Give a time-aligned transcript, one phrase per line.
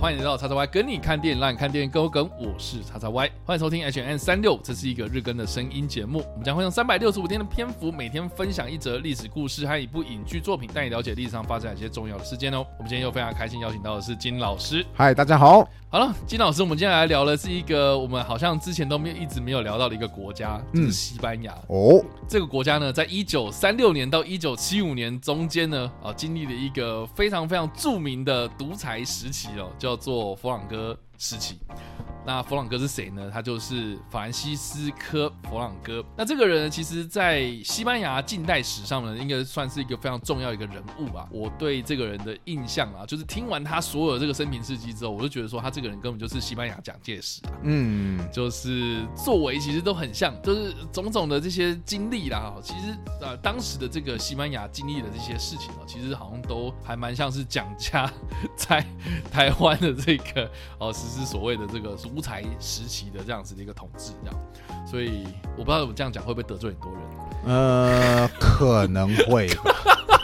[0.00, 2.28] 欢迎来到叉叉 Y 跟你看电影，让你看电影更有梗。
[2.38, 6.24] 我是叉叉 Y，欢迎收听 H N 三六，这是一个日更的声音节目。
[6.30, 12.64] 我们将会用三百六十五天的篇幅，每天分享一则历史故事和一部影剧作品，带你了解历史上发生一些重要的事件哦。
[12.78, 14.86] 我们今天又非常开心邀请到的是金老师。
[14.94, 15.68] 嗨，大家好。
[15.90, 21.52] 好了，金老师，我们今天来聊的是一个我们好像之前都没有一直没有聊到的一个国家，就是西班牙。
[21.66, 31.56] 哦，这个国家呢，在一九三六年到一九七五年中间呢，啊，经历了一个非常非常著名的独裁时期哦，叫做佛朗哥时期。
[32.24, 33.28] 那弗朗哥是谁呢？
[33.32, 36.04] 他就是法兰西斯科·弗朗哥。
[36.16, 41.28] 那这个人呢，其实，在西班牙近代史上呢，应该算是一个非常重要一个人物吧。
[41.32, 47.50] 我对这个人的印象啊，就是听完他所有这个生平事迹之后，我就觉得说，他这个人根本就是西班牙蒋介石啊。
[47.62, 52.54] 嗯，就是作为其实都很像，就是种种的这些经历啦。
[52.62, 58.08] 其实呃，当时的这个西班牙经历的这些事情啊，其实好像都还蛮像是蒋家
[58.54, 58.86] 在
[59.32, 60.48] 台湾的这个
[60.78, 61.96] 哦实施所谓的这个。
[62.02, 65.24] 独裁时期的这样子的一个统治，这样，所以
[65.56, 67.00] 我不知道我这样讲会不会得罪很多人。
[67.46, 69.48] 呃，可能会。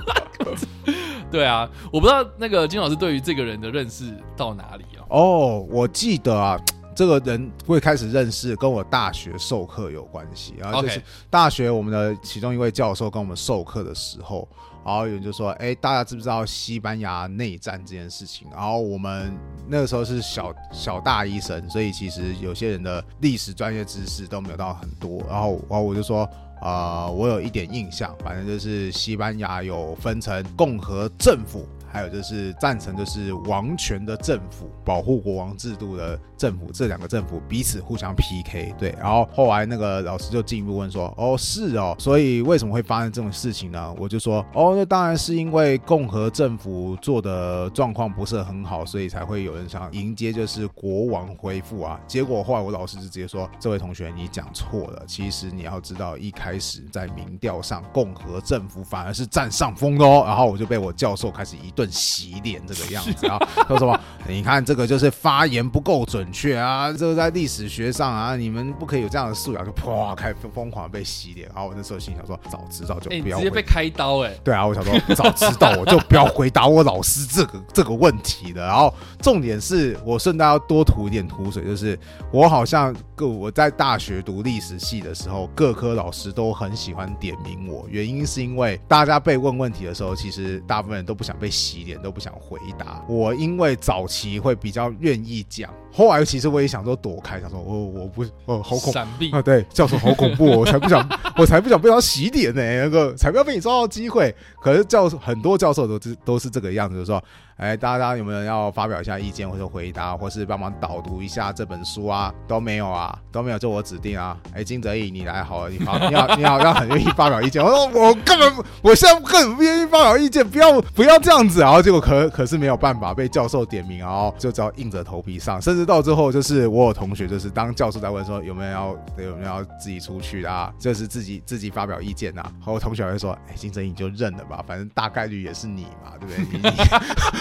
[1.30, 5.06] 对啊，我不知道那个金老师对于这个人的认识到哪里啊？
[5.08, 6.61] 哦，我记得啊，
[6.97, 14.48] 这个人会开始认识跟我大学授课有关系，然后就是大学我们的其中一位教授跟我们授课的时候。
[14.84, 19.32] 然后有人就说：“哎，大家知不知道西班牙内战这件事情？”然后我们
[19.66, 25.22] 那个时候是小小大医生，所以其实有些人的历史专业知识都没有到很多。
[25.28, 26.28] 然后，然后我就说
[26.62, 38.95] ：“啊，我有一点印象，反正就是西班牙有分成共和政府。”还有就是赞成，就是王权的政府保护国王制度的政府，这两个政府彼此互相 PK，对。
[38.98, 55.02] 然后后来那个老师就进一步问说：“哦，是哦，所以为什么会发生这种事情呢？”我就说：“哦，那当然是因为共和政府做的状况不是很好，所以才会有人想迎接就是国王恢复啊。”结果后来我老师就直接说：“这位同学，你讲错了。
[55.07, 61.73] 其实你要知道，一开始在民调上，共和政府反而是占上风的哦。”然后我就被我教授开始一。
[61.78, 63.96] 顿洗脸这个样子啊， 说什么？
[64.27, 71.48] 你看这个就是发言不够准确啊，这个在历史学上啊，你们不可以有这样的素养，就啪开疯狂被洗脸。
[71.55, 74.33] 然后我那时候心想说，早知道就不要直接被开刀哎。
[74.42, 78.67] 对啊，我想说早知道我就 不要回答我老师这个这个问题了。
[78.67, 81.96] 然后重点是我顺带要多涂一点土水，就是
[82.33, 91.89] 我好像各我在大学读历史系的时候，各科老师都很喜欢点名我，原因是因为大家被问问题的时候，其实大部分人都不想被洗。
[91.89, 93.02] 脸都不想回答。
[93.08, 101.08] 我因为早期会比较愿意讲，后来其实我也想说躲开，想说我我不哦好恐怖啊，对教授好恐怖，我才不想
[101.39, 104.35] 我才不想被他洗脸呢，那个才不要被你抓到机会。
[104.61, 107.23] 可是教授很多教授都是都是这个样子，就说。
[107.58, 112.33] 哎，大家有没有要发表一下意见，或者回答，或是帮忙导读一下这本书啊？
[112.46, 114.39] 都没有啊，都没有，就我指定啊。
[114.55, 117.61] 哎，金泽义，你来好了，你好，你好，你好像很愿意发表意见。
[117.61, 121.61] 我说我根本，我现在根本不愿意发表意见，不要不要这样子。
[121.61, 125.61] 然后结果可可是没有办法被教授点名，然后就只好硬着头皮上。
[125.61, 132.43] 甚至到最后，就是我有同学，就是当教授在问说有没有要有没有要自己出去啊，就是自己自己发表意见呐。
[132.44, 136.70] 然后同学会说，哎，金泽义你就认了吧，反正大概率也是你嘛，对不对？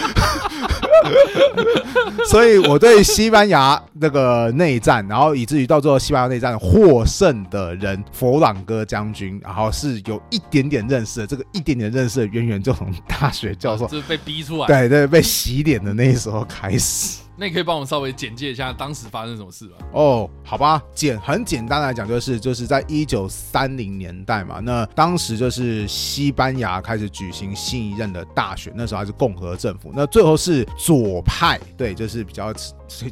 [2.26, 11.26] 所以，我对西班牙那个内战，然后以至于到最后西班牙内战获胜的人佛朗哥将军，然后是有一点点认识的。
[11.26, 17.20] 这个一点点认识的渊源，就从大学教授就是被逼出来，对对，被洗脸的那时候开始。
[17.38, 19.76] 那你可以帮我稍微简介一下当时发生什么事吧？
[19.92, 32.52] 哦，好吧，简很简单来讲，就是就是在一九三零年代嘛，那当时就是西班牙开始举行新一任的大选，那时候还是共和政府，那最后是左派，对，就是比较。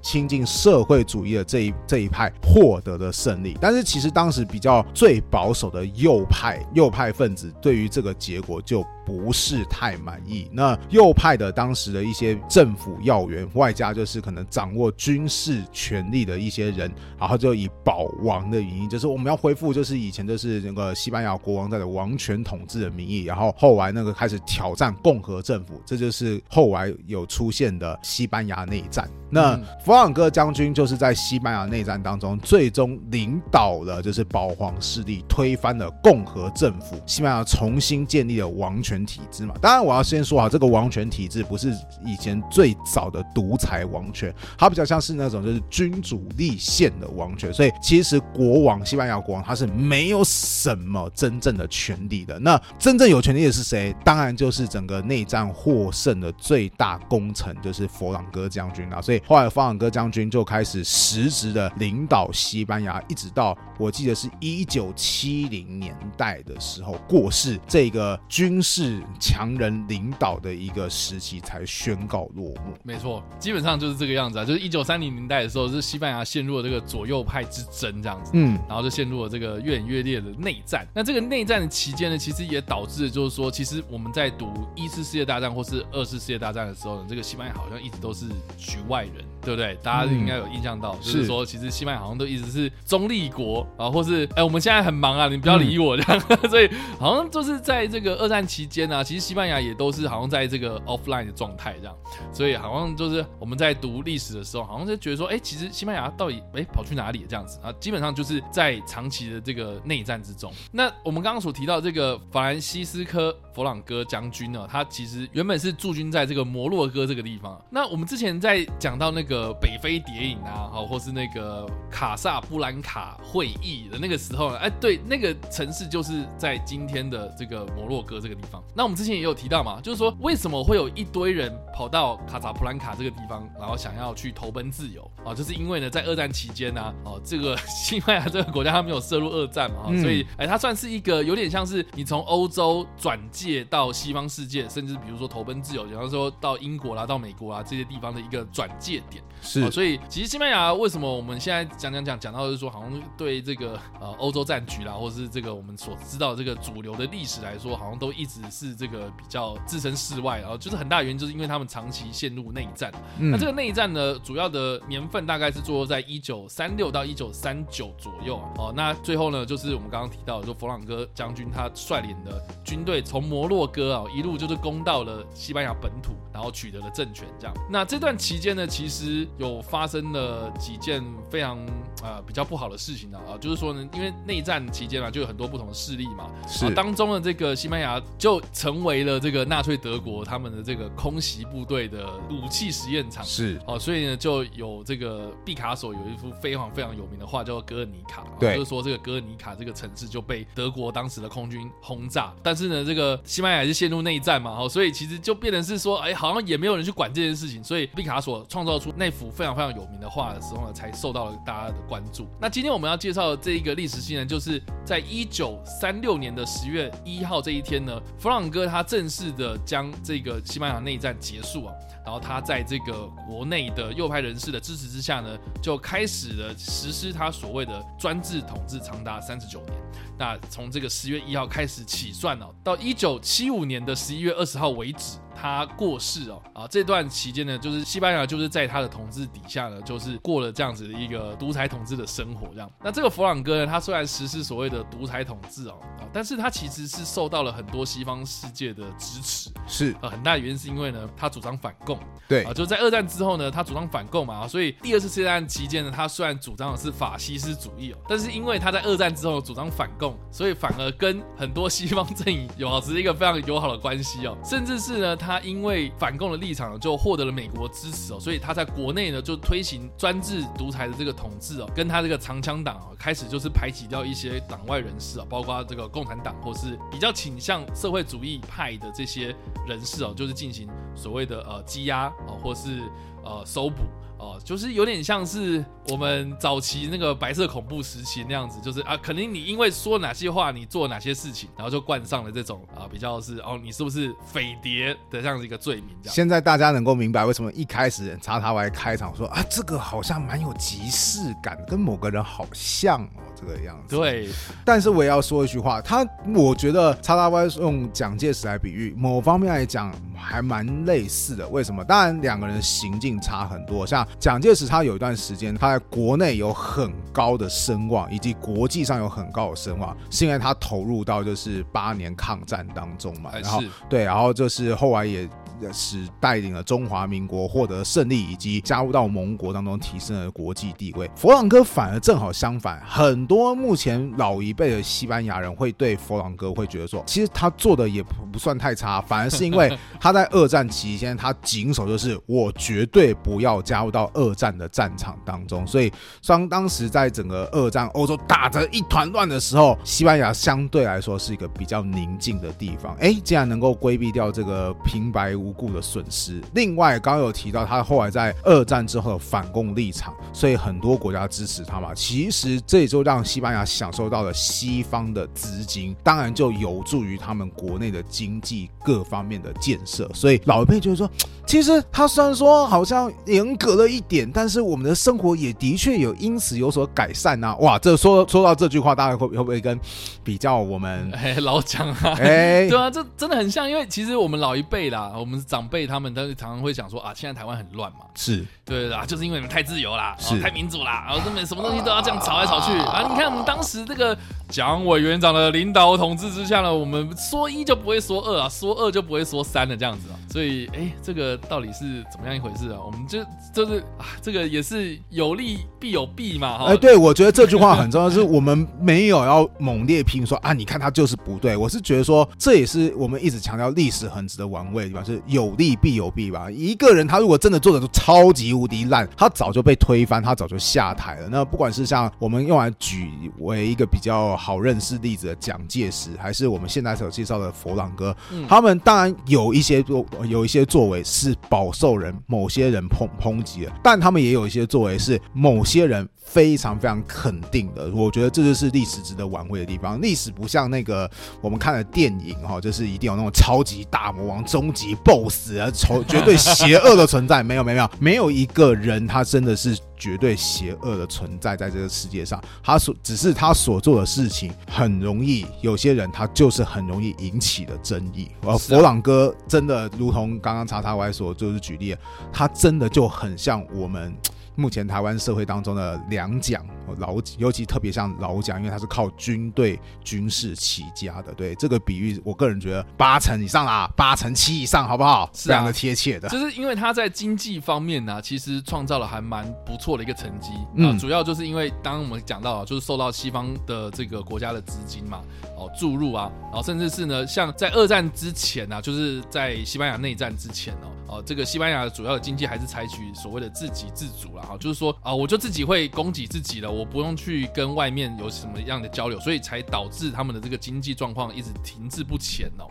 [0.02, 10.49] 亲近社会主义的这一这一派获得的胜利，但是其实当时比较最保守的右派右派分子对于这个结果就不是太满意。
[10.52, 29.08] 那右派的当时的一些政府要员，外加就是可能掌握军事权力的一些人，然后就以保王的原因，就是我们要恢复，就是以前就是那个西班牙国王在的王权统治的名义，然后后来那个开始挑战共和政府，这就是后来有出现的西班牙内战。
[29.28, 39.54] 那弗朗哥将军就是在西班牙内战当中，最终领导了就是保皇势力推翻了共和政府，西班牙重新建立了王权体制嘛。
[39.60, 41.72] 当然，我要先说啊，这个王权体制不是
[42.04, 47.52] 以前最早的独裁王权，它比较像是那种就是君主立宪的王权。
[47.52, 52.38] 所以其实国王，西班牙国王他是没有什么真正的权利的。
[52.38, 53.94] 那真正有权利的是谁？
[54.04, 59.00] 当然就是整个内战获胜的最大功臣，就是佛朗哥将军啊。
[59.00, 72.74] 所以后来佛朗哥将军就开始实质的领导西班牙，一直到我记得是一九七零年代的时候过世，这个军事强人领导的一个时期才宣告落幕。
[72.82, 74.44] 没错，基本上就是这个样子啊。
[74.44, 80.86] 就是一九三零年代的时候，是西班牙陷入了这个左右派之争这样子，嗯，然后就陷入了这个越演越烈的内战。
[80.94, 88.26] 那这个内战的期间呢，其实也导致就是说，其实我们在读一次世界大战或是二次世界大战的时候呢，这个西班牙好像一直都是
[88.58, 89.78] 局外人，对不对？
[89.81, 96.20] 大家应该有印象到，就是说，其实西班牙好像都一直是中立国啊，或是哎，我们现在很忙啊，你不要理我这样。
[96.50, 101.94] 所以好像就是在这个二战期间呢，其实西班牙也都是好像在这个 offline 的状态这样。
[102.32, 107.72] 所以好像就是我们在读历史的时候，好像就觉得说，哎，其实西班牙到底哎跑去哪里这样子啊？
[107.78, 110.52] 基本上就是在长期的这个内战之中。
[110.72, 117.58] 那我们刚刚所提到这个法兰西斯科·弗朗哥将军呢，他其实原本是驻军在这个摩洛哥这个地方。
[117.70, 128.62] 那我们之前在讲到那个北非谍影啊，好，或是那个卡萨布兰卡会议的那个时候呢，哎，对，那个城市就是在今天的这个摩洛哥这个地方。
[128.74, 135.34] 那我们之前也有提到嘛，就是说为什么会有一堆人跑到卡萨布兰卡这个地方，然后想要去投奔自由啊？
[135.34, 149.22] 就是因为呢，在二战期间呢，哦，这个 西班牙这个国家它没有涉入二战嘛，所以哎，它算是一个有点像是你从欧洲转介到西方世界，甚至比如说投奔自由，比方说到英国啦、到美国啊这些地方的一个转介点。
[149.40, 162.92] 是，所以其实西班牙为什么我们现在讲讲讲讲到就是说，好像对这个呃欧洲战局啦，或者是这个我们所知道这个主流的历史来说，好像都一直是这个比较置身事外，然后就是很大原因就是因为他们长期陷入内战。
[163.19, 168.50] 那这个内战呢，主要的年份大概是坐落在一九三六到一九三九左右啊。
[168.56, 177.28] 哦，那最后呢，就是我们刚刚提到，就弗朗哥将军他率领的军队从摩洛哥啊一路就是攻到了西班牙本土，然后取得了政权。
[177.38, 181.58] 这样，那这段期间呢，其实有发生了几件非常
[182.02, 186.72] 呃比较不好的事情呢啊，就是说呢，因为内战期间嘛，就有很多不同的势力嘛，是。
[186.75, 193.60] 当中的这个西班牙就成为了这个纳粹德国他们的这个空袭部队的武器实验场，是。
[193.66, 212.26] 哦，所以呢，就有这个毕卡索有一幅非常非常有名的画，叫做《哥尔尼卡》，对，就是说这个哥尔尼卡这个城市就被德国当时的空军轰炸，但是呢，这个西班牙是陷入内战嘛，哦，所以其实就变成是说，哎，好像也没有人去管这件事情，所以毕卡索创造出那幅非常非常有名的画的时候呢，才受到了大家的关注。
[212.40, 221.72] 那今天我们要介绍的这一个历史新闻，就是在一九三六年的十月一号这一天呢，弗朗哥他正式的将这个西班牙内战结束啊。
[222.04, 229.72] 然后他在这个国内的右派人士的支持之下呢，就开始了实施他所谓的专制统治，长达三十九年。
[230.16, 235.18] 那从这个十月一号开始起算哦，到一九七五年的十一月二十号为止。
[235.38, 242.48] 他过世哦啊，这段期间呢，就是西班牙就是在他的统治底下呢，就是过了这样子的一个独裁统治的生活。
[242.54, 249.50] 这样，那这个弗朗哥呢，他虽然实施所谓的独裁统治哦啊，但是他其实是受到了很多西方世界的支持。
[249.66, 251.99] 是啊，很大原因是因为呢，他主张反共。
[252.28, 279.35] 对啊，就在二战之后呢，他主张反共嘛，所以第二次世界大战期间呢，他虽然主张的是法西斯主义哦，但是因为他在二战之后主张反共，所以反而跟很多西方阵营有保持一个非常友好的关系哦，甚至是呢，他他因为反共的立场就获得了美国支持哦，所以他在国内呢就推行专制独裁的这个统治哦，跟他这个长枪党哦开始就是排挤掉一些党外人士啊，包括这个共产党或是比较倾向社会主义派的这些
[279.66, 282.80] 人士哦，就是进行所谓的呃羁押啊，或是
[283.25, 283.83] 呃搜捕。
[284.18, 295.88] 哦，就是有点像是我们早期那个白色恐怖时期那样子，就是啊，肯定你因为说哪些话，你做哪些事情，然后就冠上了这种啊，比较是哦，你是不是匪谍的这样子一个罪名？
[296.02, 296.14] 这样。
[296.14, 303.96] 现在大家能够明白为什么一开始叉叉 Y 开场说啊，这个好像蛮有即视感，跟某个人好像哦，这个样子。
[303.96, 304.30] 对。
[304.64, 311.46] 但是我也要说一句话，他我觉得叉叉 Y 用蒋介石来比喻，某方面来讲还蛮类似的。
[311.49, 311.85] 为什么？
[311.85, 314.05] 当然两个人行径差很多，像。
[314.18, 323.30] 蒋介石他有一段时间，他在国内有很高的声望，以及国际上有很高的声望，是因为他投入到就是八年抗战当中嘛。
[323.34, 325.28] 然后对，然后就是后来也
[325.72, 331.10] 使带领了中华民国获得胜利，以及加入到盟国当中提升了国际地位。
[331.16, 345.92] 佛朗哥反而正好相反，很多目前老一辈的西班牙人会对佛朗哥会觉得说，其实他做的也不不算太差，反而是因为 他在二战期间他谨守就是我绝对不要加入到二战的战场当中，所以
[346.26, 352.94] 当当时在整个二战欧洲打着一团乱的时候，西班牙相对来说是一个比较宁静的地方。
[353.00, 356.40] 哎，竟然能够规避掉这个平白无故的损失。
[356.54, 361.94] 另外，刚刚有提到他后来在二战之后的反共立场，所以很多国家支持他嘛。
[361.94, 370.10] 其实这也就让西班牙享受到了西方的资金，当然就有助于他们国内的经济各方面的建设。
[370.14, 371.10] 所以老一辈就是说，
[371.46, 377.54] 其实他虽然说好像严格了一点，但是我们的生活也的确有因此有所改善呐。
[377.60, 379.78] 哇，这说说到这句话，大家会会不会跟
[380.22, 381.12] 比较我们
[381.42, 382.14] 老蒋啊？
[382.18, 388.00] 哎， 对啊，这真的很像，因为其实我们老一辈啦，我们长辈他们都常常会想说啊，现在台湾很乱嘛。
[388.14, 388.45] 是。
[388.64, 393.07] 对啊，就是因为你们太自由啦，是太民主啦，然后根本什么东西都要这样吵来吵去啊！
[393.09, 394.16] 你看我们当时这个
[394.49, 400.19] 蒋委员长的领导统治之下呢，我们说一就不会说二啊，说二就不会说三的这样子啊。
[400.33, 402.78] 所以，哎，这个到底是怎么样一回事啊？
[402.85, 403.25] 我们就
[403.55, 406.66] 就是啊，这个也是有利必有弊嘛。
[406.66, 411.57] 哎，对，我觉得这句话很重要，是我们没有要猛烈评说啊，你看他就是不对。
[411.57, 416.50] 我是觉得说，这也是我们一直强调历史很值得玩味的地方，是有利必有弊吧。
[416.50, 418.56] 一个人他如果真的做的都超级。
[418.56, 421.28] 无敌烂，他早就被推翻，他早就下台了。
[421.28, 428.16] 那不管是像我们用来举为一个比较好认识例子的蒋介石，还是我们现在所介绍的佛朗哥，
[428.49, 436.09] 他们当然有一些作有一些作为是饱受人某些人抨抨击的，但他们也有一些作为是某些人。
[436.28, 440.02] 非常非常肯定的，我觉得这就是历史值得玩味的地方。
[440.02, 441.09] 历史不像那个
[441.40, 445.15] 我们看的电影哈，就是一定有那种超级大魔王、终极 BOSS
[445.58, 447.42] 啊，丑绝对邪恶的存在。
[447.42, 452.42] 没有没有没有，没有一个人他真的是绝对邪恶的存在在这个世界上。
[452.62, 458.28] 他所只是他所做的事情很容易，有些人他就是很容易引起的争议。
[458.42, 461.96] 而佛朗哥真的如同刚刚查查歪所就是举例，
[462.32, 464.14] 他真的就很像我们。
[464.56, 466.66] 目前台湾社会当中的两蒋
[466.98, 471.32] 老，尤其特别像老蒋，因为他是靠军队军事起家的。
[471.34, 475.30] 对这个比喻，我个人觉得八成以上啦，八成七以上，好不好？
[475.34, 476.28] 非常的贴切的。
[476.28, 480.50] 就是因为他在经济方面呢，其实创造了还蛮不错的一个成绩。
[480.75, 485.20] 嗯，主要就是因为当我们讲到，就是受到西方的这个国家的资金嘛，
[485.56, 490.88] 哦注入啊，然后甚至是呢，像在二战之前呢，就是在西班牙内战之前哦。
[491.08, 502.66] 哦，这个西班牙的主要的经济还是采取所谓的自给自足了哈，就是说啊，我就自己会供给自己了，我不用去跟外面有什么样的交流，所以才导致他们的这个经济状况一直停滞不前哦。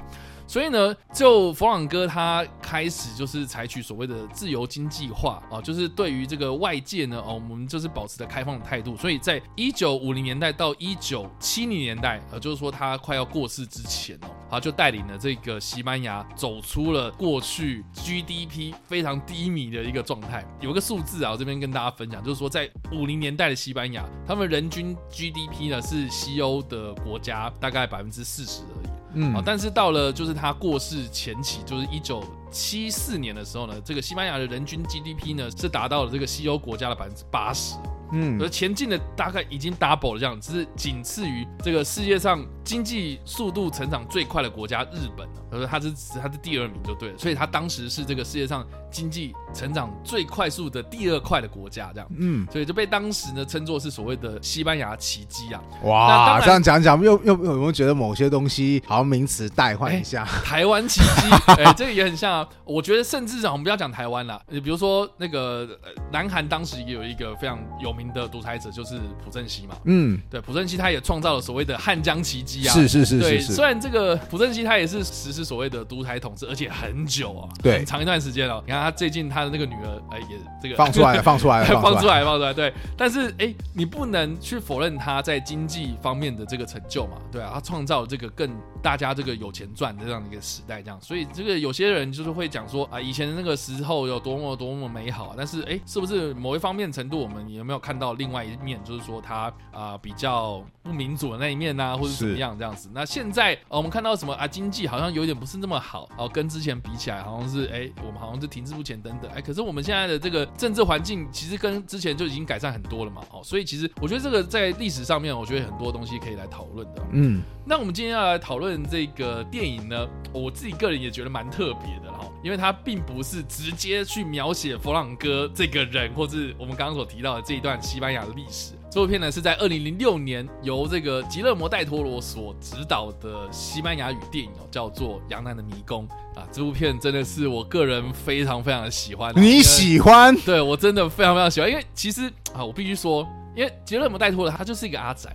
[0.48, 8.96] 所以呢，就佛朗哥他开始就是采取所谓的自由经济化啊，就是对于这个外界呢，哦，我们就是保持着开放的态度。
[8.96, 20.46] 所以在一九五零年代到一九七零年代，呃，就是说他快要过世之前哦，啊就带领了这个西班牙走出了过去 GDP 非常低迷的一个状态。
[20.62, 28.85] 有个数字啊，我这边跟大家分享，就是说在五零年代的西班牙，他们人均 GDP 呢是西欧的国家大概百分之四十而已。
[29.16, 37.76] 嗯，啊，但是到了就是他过世前期，就是一九七四年的时候呢，这个西班牙的人均 GDP 呢是达到了这个西欧国家的百分之八十。
[38.12, 45.34] 嗯，而前进的大概已经 double 了，这样只是仅次于这个世界上经济速度成长最快的国家日本了。
[45.50, 45.92] 他说他是
[46.22, 52.08] 他是第二名就对了，所以他当时是这个世界上经济成长最快速的第二快的国家，这样。
[52.18, 55.62] 嗯，所以就被当时呢称作是所谓的西班牙奇迹啊。
[55.84, 60.24] 哇，这样讲讲又又有没有觉得某些东西好像名词代换一下？
[60.46, 62.48] 台湾奇迹， 哎，这个也很像啊。
[62.64, 65.68] 我觉得甚至啊，我们不要讲台湾了，你比如说那个
[66.12, 67.96] 南韩当时也有一个非常有。
[67.96, 78.62] 名的独裁者就是朴正熙嘛，嗯，对，朴正熙他也创造了所谓的汉江奇迹啊，是是是，对，虽然这个朴正熙他也是实施所谓的独裁统治，而且很久啊，对，很长一段时间了。
[78.66, 82.74] 你看他最近他的那个女儿，哎，也这个放出来， 放出来了，放出来，放出来，对。
[82.98, 88.50] 但是哎，你不能去否认他在经济方面的这个成就嘛，对啊，他创造这个更
[88.82, 91.00] 大家这个有钱赚的这样的一个时代，这样。
[91.02, 98.56] 所以这个有些人就是会讲说啊，以前的那个时候有多么多么美好，但是哎，是不是某一方面程度，我们有没有看到另外一？
[98.66, 102.90] 面就是说他啊比较不民主的那一面呐，或者怎么样这样子。
[102.94, 104.48] 那现在我们看到什么啊？
[104.48, 117.08] 经济好像有点不是那么好哦，跟之前比起来，好像是哎，我们好像是停滞治不前等等，哎，可是我们现在的这个政治环境其实跟之前就已经改善很多了嘛，哦，所以其实我觉得这个在历史上面，我觉得很多东西可以来讨论的。
[117.14, 128.74] 嗯，那我们今天要来讨论这个电影呢，我自己个人也觉得蛮特别的哈，因为它并不是直接去描写弗朗哥这个人，或是我们刚刚所提到的这一段西班牙的历史。
[128.96, 136.08] 这部片呢是在二零零六年由这个吉勒摩戴托罗所执导的西班牙语电影哦，叫做《杨澜的迷宫》
[136.40, 136.48] 啊。
[136.50, 139.34] 这部片真的是我个人非常非常的喜欢。
[139.36, 140.34] 你喜欢？
[140.46, 145.30] 对我真的非常非常喜欢，因为其实啊，我必须说，因为吉勒摩戴托罗他就是一个阿宅，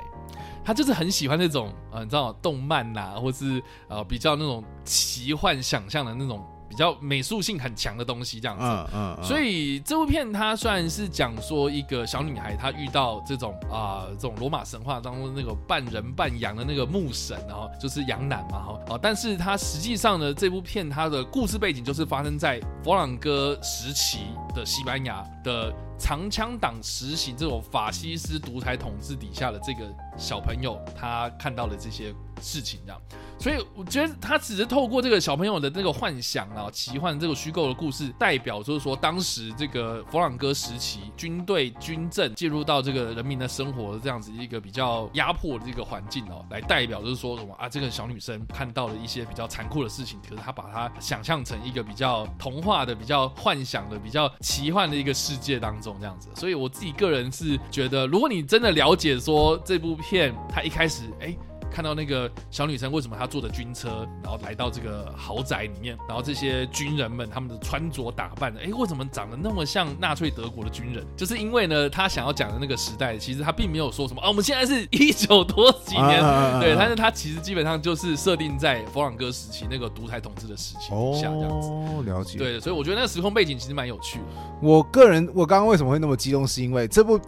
[0.65, 6.43] 他就是很喜欢那种啊，你知道动漫呐，或是啊比较那种奇幻想象的那种。
[6.71, 24.21] 比较美术性很强的东西，这样子，嗯嗯，所以这部片它算是讲说一个小女孩，她遇到这种啊，这种罗马神话当中那个半人半羊的那个牧神，然后就是羊男嘛，哈，啊，但是它实际上呢，这部片它的故事背景就是发生在佛朗哥时期
[24.55, 33.01] 的西班牙的长枪党实行这种法西斯独裁统治底下的这个小朋友，他看到了这些事情，这样。
[33.39, 56.29] 所以我觉得他只是透过这个小朋友的那个幻想啊、奇幻这个虚构的故事，代表就是说当时这个佛朗哥时期军队军政进入到这个人民的生活这样子一个比较压迫的这个环境哦，来代表就是说什么啊，这个小女生看到了一些比较残酷的事情，可是她把它想象成一个比较童话的、比较幻想的、比较奇幻的一个世界当中这样子。
[56.35, 61.35] 所以我自己个人是觉得，如果你真的了解说这部片，它一开始哎。
[61.71, 71.05] 看到那个小女生为什么她坐的军车，然后来到这个豪宅里面，然后这些军人们他们的穿着打扮，哎，为什么长得那么像纳粹德国的军人？
[71.17, 76.21] 就是因为呢，他想要讲的那个时代，其实他并没有说什么啊，我们现在是一九多几年，
[76.61, 80.89] 对，但是他其实基本上就是设定在佛朗哥时期那个独裁统治的时期
[81.21, 81.69] 下这样子。
[81.69, 82.39] 哦，了解。
[82.39, 84.25] 对，所以我觉得那个时空背景其实蛮有趣的。
[84.61, 87.21] 我个人，我刚刚为什么会那么激动，是因为这部。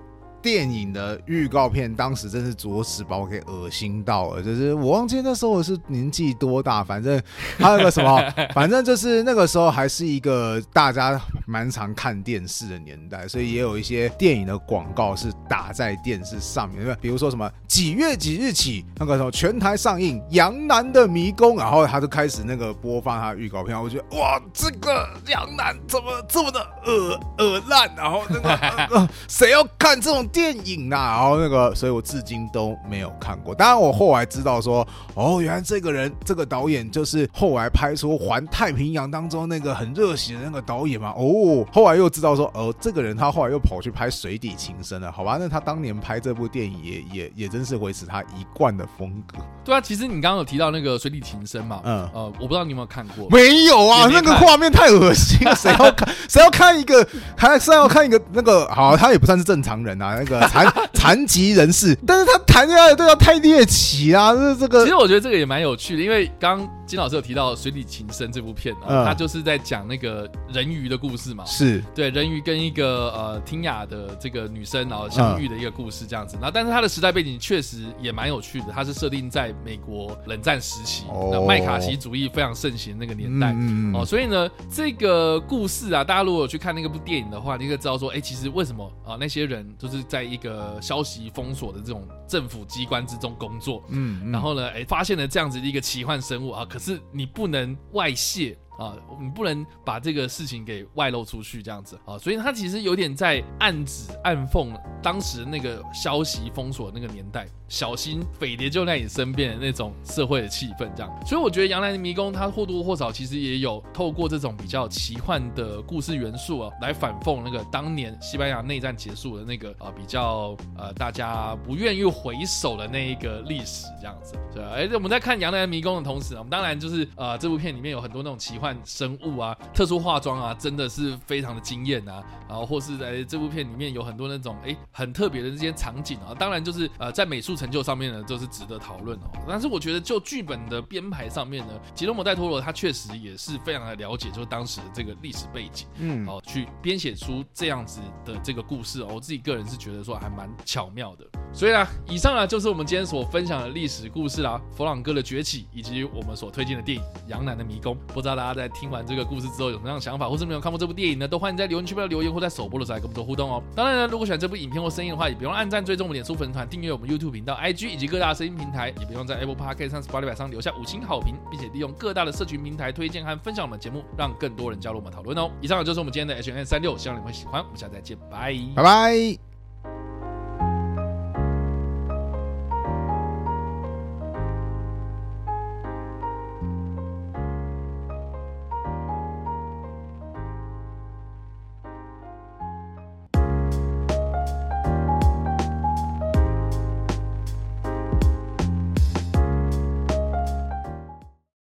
[0.42, 7.22] 电影的预告片当时真是着实把我给恶心到了，就是我忘记那时候我是年纪多大，反正
[7.58, 8.20] 还有个什么，
[8.52, 28.40] 反正就是那个时候还是一个大家蛮常看电视的年代，所以也有一些电影的广告是打在电视上面，对比如说什么几月几日起那个什么全台上映《杨楠的迷宫》，然后他就开始那个播放他的预告片，我觉得哇，这个杨楠怎么这么的恶恶烂，然后那
[28.88, 30.28] 个谁要看这种？
[30.32, 33.54] 电影呐，然后那个，所以我至今都没有看过。
[33.54, 41.10] 当然，我后来知道说，哦，原来这个人，这个导演就是后来拍出《环太平洋》当中那个很热血的那个导演嘛。
[41.10, 45.12] 哦，后来又知道说，哦，这个人他后来又跑去拍《水底情深》了。
[45.12, 49.38] 好吧，那他当年拍这部电影也也也真是维持他一贯的风格。
[49.64, 53.28] 对啊，其实你刚刚有提到那个《水底情深》嘛，嗯，呃，我不知道你有没有看过？
[53.28, 56.08] 没有啊，那个画面太恶心了，谁要看？
[56.28, 57.06] 谁要看一个？
[57.36, 58.66] 还是要看一个那个？
[58.68, 60.21] 好，他也不算是正常人啊。
[60.22, 64.32] 那个残 残疾人士，但是他谈恋爱的对象太猎奇啊！
[64.32, 71.82] 这这个，其实我觉得这个也蛮有趣的，因为刚金老师有提到《水底情深》这部片啊，他就是在讲那个人鱼的故事嘛，是。
[71.94, 76.36] 对人鱼跟一个呃听雅的这个女生然后相遇的一个故事这样子。
[76.36, 83.56] 然后，但是他的时代背景确实也蛮有趣的，他是设定在美国冷战时期，那麦卡锡主义非常盛行那个年代。
[83.98, 90.02] 哦，所以呢，这个故事啊，大家如果有去看那个部电影的话，你可以知道说，哎，其实为什么啊那些人就是。
[90.08, 98.58] 在一个消息封锁的这种政府机关之中工作，嗯，然后呢，哎，发现了这样子的一个奇幻生物啊，可是你不能外泄。
[98.78, 104.68] 啊，你不能把这个事情给外露出去，这样子啊，所以他其实有点在暗指暗讽
[105.02, 111.26] 当时那个消息封锁那个年代，小心匪谍就在你身边的那种社会的气氛，这样。
[111.26, 124.34] 所以我觉得《杨澜的迷宫》它或多或少其实也有透过这种比较奇幻的故事元素啊，来反讽那个当年西班牙内战结束的那个啊比较呃大家不愿意回首的那一个历史，这样子。
[124.54, 128.72] 对，而且我们在看《杨澜的迷宫》的同时，我们当然就是呃这部片里面有很多那种奇幻。
[128.84, 132.22] 生物啊，特殊化妆啊，真的是非常的惊艳啊！
[132.48, 139.30] 然后或是在这部片里面有很多那种哎很特别的这些场景啊，当然就是呃在美术成就上面呢，都是值得讨论哦。
[139.48, 149.08] 但是我觉得就剧本的编排上面呢，吉罗摩戴托罗他确实也是非常的了解，就是当时的这个历史背景，嗯，哦，去编写出这样子的这个故事哦。
[149.14, 151.26] 我自己个人是觉得说还蛮巧妙的。
[151.52, 157.94] 所以啊，以上呢就是我们今天所分享的历史故事啦，弗朗哥的崛起，以及我们所推荐的电影《杨澜的迷宫》。
[158.12, 158.51] 不知道大家。
[158.52, 161.26] 家在听完这个故事之后有什么样的想法，或是没有看过这部电影呢？
[161.26, 163.62] 都欢迎在留言区不要留言，或在首播的时候来跟我们做互动哦。
[163.74, 175.50] 当然呢，如果喜欢这部影片或声音的话，也不用按赞、追踪我们脸书粉团、订阅我们 YouTube 频道、IG 以及各大声音平台，也不用在 Apple Podcast 上、Spotify 上留下五星好评，并且利用各大的社群平台推荐和分享我们节目，让更多人加入我们讨论哦。
[175.60, 177.62] 以上就是我们今天的 H N 三六，希望你们会喜欢。
[177.62, 179.51] 我们下次再见，拜拜拜。